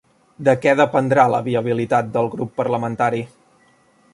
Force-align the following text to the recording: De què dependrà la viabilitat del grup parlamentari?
De 0.45 0.53
què 0.61 0.71
dependrà 0.79 1.25
la 1.33 1.41
viabilitat 1.49 2.09
del 2.17 2.31
grup 2.37 2.57
parlamentari? 2.63 3.21